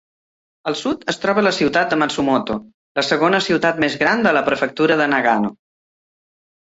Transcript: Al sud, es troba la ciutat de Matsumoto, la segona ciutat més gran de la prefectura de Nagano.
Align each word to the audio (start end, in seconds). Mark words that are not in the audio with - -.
Al 0.69 0.75
sud, 0.77 1.03
es 1.13 1.19
troba 1.25 1.43
la 1.47 1.51
ciutat 1.57 1.91
de 1.91 1.99
Matsumoto, 2.03 2.57
la 3.01 3.03
segona 3.09 3.43
ciutat 3.51 3.83
més 3.87 3.99
gran 4.05 4.25
de 4.29 4.33
la 4.39 4.43
prefectura 4.51 4.99
de 5.03 5.09
Nagano. 5.17 5.53